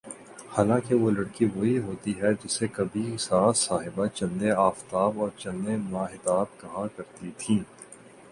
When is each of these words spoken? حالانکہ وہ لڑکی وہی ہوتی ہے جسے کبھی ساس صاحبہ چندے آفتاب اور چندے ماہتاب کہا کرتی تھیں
حالانکہ 0.53 0.95
وہ 0.95 1.09
لڑکی 1.11 1.45
وہی 1.55 1.77
ہوتی 1.79 2.13
ہے 2.21 2.31
جسے 2.43 2.67
کبھی 2.73 3.03
ساس 3.19 3.57
صاحبہ 3.59 4.05
چندے 4.15 4.51
آفتاب 4.59 5.19
اور 5.21 5.29
چندے 5.37 5.75
ماہتاب 5.91 6.59
کہا 6.61 6.85
کرتی 6.95 7.31
تھیں 7.37 7.59